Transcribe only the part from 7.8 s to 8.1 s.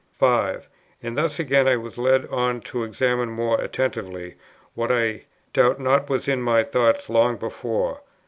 viz.